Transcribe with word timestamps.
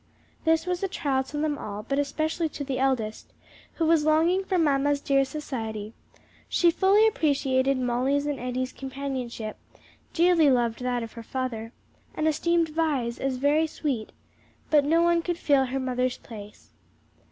This 0.45 0.65
was 0.65 0.81
a 0.81 0.87
trial 0.87 1.23
to 1.25 1.37
them 1.37 1.59
all; 1.59 1.83
but 1.83 1.99
especially 1.99 2.49
to 2.49 2.63
the 2.63 2.79
eldest, 2.79 3.31
who 3.73 3.85
was 3.85 4.03
longing 4.03 4.43
for 4.43 4.57
"mamma's" 4.57 4.99
dear 4.99 5.23
society; 5.23 5.93
she 6.49 6.71
fully 6.71 7.07
appreciated 7.07 7.77
Molly's 7.77 8.25
and 8.25 8.39
Eddie's 8.39 8.73
companionship, 8.73 9.57
dearly 10.11 10.49
loved 10.49 10.79
that 10.81 11.03
of 11.03 11.13
her 11.13 11.21
father, 11.21 11.71
and 12.15 12.27
esteemed 12.27 12.69
Vi's 12.69 13.19
as 13.19 13.37
very 13.37 13.67
sweet, 13.67 14.11
but 14.71 14.83
no 14.83 15.03
one 15.03 15.21
could 15.21 15.37
fill 15.37 15.65
her 15.65 15.79
mother's 15.79 16.17
place. 16.17 16.71